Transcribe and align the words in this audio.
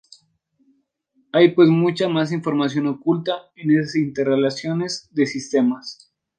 Hay, 1.31 1.53
pues, 1.53 1.69
mucha 1.69 2.07
más 2.09 2.31
información 2.31 2.87
oculta 2.87 3.33
en 3.55 3.69
esas 3.77 3.95
interrelaciones 3.97 5.07
de 5.11 5.27
sistemas. 5.27 6.11